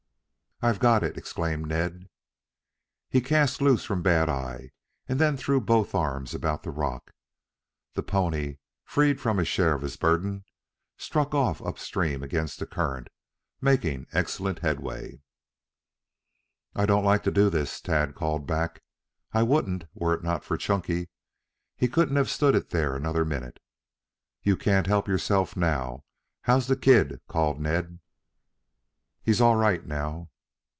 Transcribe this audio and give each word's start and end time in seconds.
"I've 0.63 0.77
got 0.77 1.01
it," 1.01 1.17
exclaimed 1.17 1.65
Ned. 1.69 2.07
He 3.09 3.19
cast 3.19 3.63
loose 3.63 3.83
from 3.83 4.03
Bad 4.03 4.29
eye 4.29 4.69
and 5.09 5.39
threw 5.39 5.59
both 5.59 5.95
arms 5.95 6.35
about 6.35 6.61
the 6.61 6.69
rock. 6.69 7.15
The 7.95 8.03
pony 8.03 8.57
freed 8.85 9.19
from 9.19 9.39
a 9.39 9.43
share 9.43 9.73
of 9.73 9.81
his 9.81 9.97
burden, 9.97 10.43
struck 10.97 11.33
off 11.33 11.63
up 11.63 11.79
stream 11.79 12.21
against 12.21 12.59
the 12.59 12.67
current, 12.67 13.07
making 13.59 14.05
excellent 14.13 14.59
headway. 14.59 15.23
"I 16.75 16.85
don't 16.85 17.03
like 17.05 17.23
to 17.23 17.31
do 17.31 17.49
this," 17.49 17.81
Tad 17.81 18.13
called 18.13 18.45
back. 18.45 18.83
"I 19.33 19.41
wouldn't, 19.41 19.85
were 19.95 20.13
it 20.13 20.23
not 20.23 20.43
for 20.43 20.57
Chunky. 20.57 21.09
He 21.75 21.87
couldn't 21.87 22.17
have 22.17 22.29
stood 22.29 22.53
it 22.53 22.69
there 22.69 22.95
another 22.95 23.25
minute." 23.25 23.59
"You 24.43 24.55
can't 24.55 24.85
help 24.85 25.07
yourself 25.07 25.57
now. 25.57 26.03
How's 26.43 26.67
the 26.67 26.75
kid?" 26.77 27.19
called 27.27 27.59
Ned. 27.59 27.97
"He's 29.23 29.41
all 29.41 29.55
right 29.55 29.83
now." 29.83 30.27